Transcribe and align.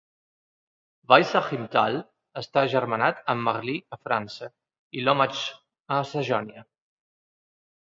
Weissach 1.11 1.51
im 1.57 1.67
Tal 1.75 1.97
està 2.43 2.65
agermanat 2.69 3.21
amb 3.35 3.47
Marly 3.51 3.79
a 3.99 4.03
França 4.09 4.53
i 5.01 5.07
Lommatzsch 5.07 5.49
a 6.01 6.05
Sajonia. 6.15 6.71